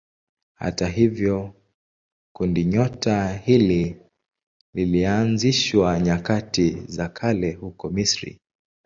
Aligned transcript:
Hata 0.55 0.87
hivyo 0.87 1.53
kundinyota 2.35 3.33
hili 3.33 3.97
lilianzishwa 4.73 5.99
nyakati 5.99 6.71
za 6.87 7.09
kale 7.09 7.51
huko 7.51 7.89
Misri. 7.89 8.39